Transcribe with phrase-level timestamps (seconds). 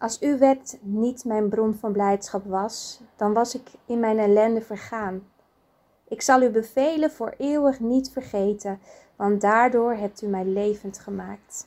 [0.00, 4.60] Als uw wet niet mijn bron van blijdschap was, dan was ik in mijn ellende
[4.60, 5.28] vergaan.
[6.08, 8.80] Ik zal u bevelen voor eeuwig niet vergeten,
[9.16, 11.66] want daardoor hebt u mij levend gemaakt.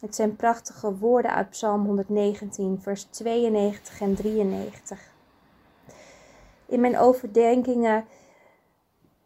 [0.00, 5.12] Het zijn prachtige woorden uit Psalm 119, vers 92 en 93.
[6.66, 8.04] In mijn overdenkingen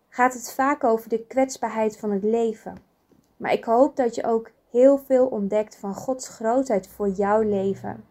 [0.09, 2.79] gaat het vaak over de kwetsbaarheid van het leven.
[3.37, 8.05] Maar ik hoop dat je ook heel veel ontdekt van Gods grootheid voor jouw leven.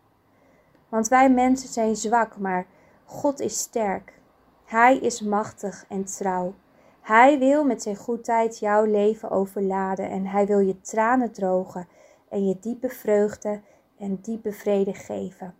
[0.89, 2.65] Want wij mensen zijn zwak, maar
[3.05, 4.19] God is sterk.
[4.65, 6.54] Hij is machtig en trouw.
[7.01, 11.87] Hij wil met zijn goedheid jouw leven overladen en hij wil je tranen drogen
[12.29, 13.61] en je diepe vreugde
[13.97, 15.55] en diepe vrede geven.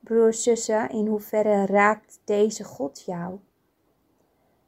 [0.00, 3.38] Broers, zussen, in hoeverre raakt deze God jou?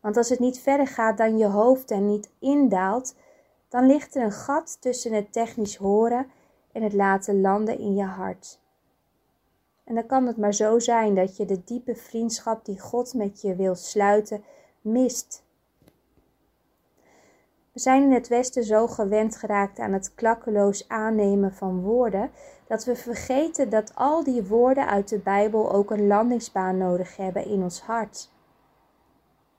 [0.01, 3.15] Want als het niet verder gaat dan je hoofd en niet indaalt,
[3.69, 6.27] dan ligt er een gat tussen het technisch horen
[6.73, 8.61] en het laten landen in je hart.
[9.85, 13.41] En dan kan het maar zo zijn dat je de diepe vriendschap die God met
[13.41, 14.45] je wil sluiten
[14.81, 15.47] mist.
[17.73, 22.31] We zijn in het Westen zo gewend geraakt aan het klakkeloos aannemen van woorden,
[22.67, 27.45] dat we vergeten dat al die woorden uit de Bijbel ook een landingsbaan nodig hebben
[27.45, 28.31] in ons hart.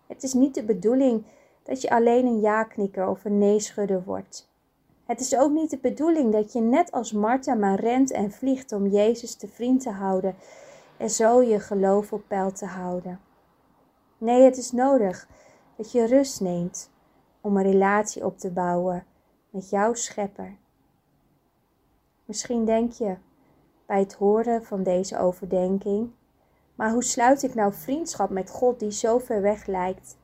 [0.07, 1.25] Het is niet de bedoeling
[1.70, 4.50] dat je alleen een ja-knikker of een nee-schudder wordt.
[5.06, 8.72] Het is ook niet de bedoeling dat je net als Martha maar rent en vliegt
[8.72, 10.36] om Jezus te vriend te houden
[10.97, 13.20] en zo je geloof op peil te houden.
[14.17, 15.28] Nee, het is nodig
[15.75, 16.90] dat je rust neemt
[17.42, 19.06] om een relatie op te bouwen
[19.50, 20.58] met jouw schepper.
[22.25, 23.16] Misschien denk je
[23.86, 26.12] bij het horen van deze overdenking,
[26.75, 30.17] maar hoe sluit ik nou vriendschap met God die zo ver weg lijkt,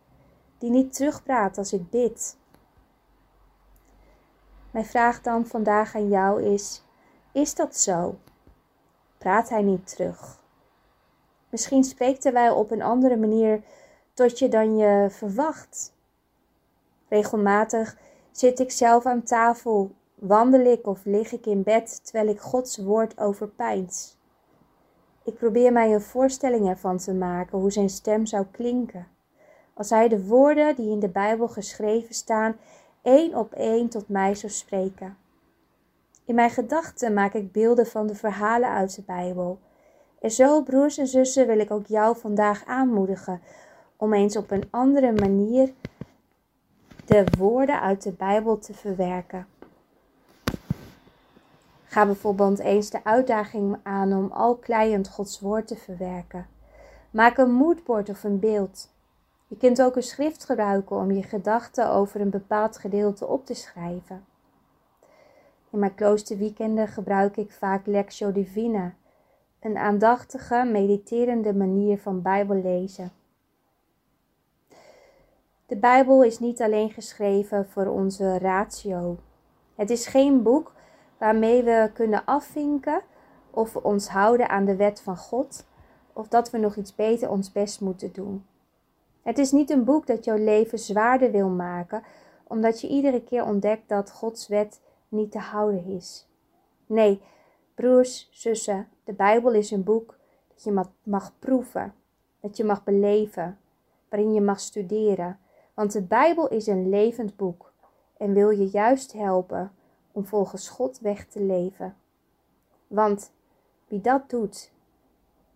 [0.58, 2.38] die niet terugpraat als ik bid?
[4.72, 6.84] Mijn vraag dan vandaag aan jou is:
[7.32, 8.16] is dat zo?
[9.18, 10.44] Praat hij niet terug?
[11.50, 13.62] Misschien spreekt hij op een andere manier
[14.14, 15.94] tot je dan je verwacht.
[17.08, 17.98] Regelmatig
[18.32, 22.78] zit ik zelf aan tafel, wandel ik of lig ik in bed terwijl ik Gods
[22.78, 24.18] woord overpijns.
[25.24, 29.08] Ik probeer mij een voorstelling ervan te maken hoe zijn stem zou klinken.
[29.78, 32.56] Als hij de woorden die in de Bijbel geschreven staan
[33.02, 35.18] één op één tot mij zou spreken.
[36.26, 39.60] In mijn gedachten maak ik beelden van de verhalen uit de Bijbel.
[40.22, 43.42] En zo, broers en zussen, wil ik ook jou vandaag aanmoedigen
[43.96, 45.74] om eens op een andere manier
[47.06, 49.48] de woorden uit de Bijbel te verwerken.
[51.86, 56.48] Ga bijvoorbeeld eens de uitdaging aan om al kleiend Gods woord te verwerken.
[57.12, 58.94] Maak een moodboard of een beeld.
[59.48, 63.54] Je kunt ook een schrift gebruiken om je gedachten over een bepaald gedeelte op te
[63.54, 64.26] schrijven.
[65.70, 68.94] In mijn kloosterweekenden gebruik ik vaak Lectio Divina,
[69.60, 73.12] een aandachtige, mediterende manier van Bijbel lezen.
[75.66, 79.18] De Bijbel is niet alleen geschreven voor onze ratio.
[79.76, 80.74] Het is geen boek
[81.18, 83.02] waarmee we kunnen afvinken
[83.50, 85.66] of we ons houden aan de wet van God
[86.14, 88.46] of dat we nog iets beter ons best moeten doen.
[89.26, 92.04] Het is niet een boek dat jouw leven zwaarder wil maken,
[92.44, 96.28] omdat je iedere keer ontdekt dat Gods wet niet te houden is.
[96.86, 97.22] Nee,
[97.74, 101.94] broers, zussen, de Bijbel is een boek dat je mag proeven,
[102.40, 103.58] dat je mag beleven,
[104.10, 105.40] waarin je mag studeren.
[105.74, 107.74] Want de Bijbel is een levend boek
[108.18, 109.72] en wil je juist helpen
[110.12, 111.96] om volgens God weg te leven.
[112.88, 113.32] Want
[113.88, 114.72] wie dat doet,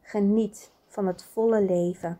[0.01, 2.19] geniet van het volle leven.